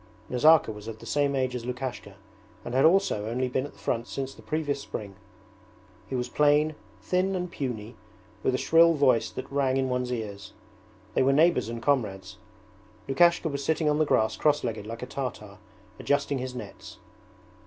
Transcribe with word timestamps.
Nazarka 0.31 0.71
was 0.71 0.87
of 0.87 0.97
the 0.97 1.05
same 1.05 1.35
age 1.35 1.55
as 1.55 1.63
Lukashka 1.63 2.15
and 2.65 2.73
had 2.73 2.85
also 2.85 3.27
only 3.29 3.47
been 3.47 3.67
at 3.67 3.73
the 3.73 3.77
front 3.77 4.07
since 4.07 4.33
the 4.33 4.41
previous 4.41 4.81
spring. 4.81 5.13
He 6.07 6.15
was 6.15 6.27
plain, 6.27 6.73
thin 7.03 7.35
and 7.35 7.51
puny, 7.51 7.95
with 8.41 8.55
a 8.55 8.57
shrill 8.57 8.95
voice 8.95 9.29
that 9.29 9.51
rang 9.51 9.77
in 9.77 9.89
one's 9.89 10.11
ears. 10.11 10.53
They 11.13 11.21
were 11.21 11.33
neighbours 11.33 11.69
and 11.69 11.83
comrades. 11.83 12.37
Lukashka 13.07 13.47
was 13.47 13.63
sitting 13.63 13.87
on 13.87 13.99
the 13.99 14.05
grass 14.05 14.35
crosslegged 14.37 14.87
like 14.87 15.03
a 15.03 15.05
Tartar, 15.05 15.59
adjusting 15.99 16.39
his 16.39 16.55
nets. 16.55 16.97